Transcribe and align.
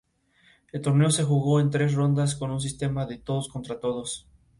El 0.71 0.81
torneo 0.81 1.11
se 1.11 1.23
jugó 1.23 1.59
en 1.59 1.69
tres 1.69 1.93
rondas 1.93 2.33
con 2.35 2.49
un 2.49 2.59
sistema 2.59 3.05
de 3.05 3.19
todos-contra-todos. 3.19 4.27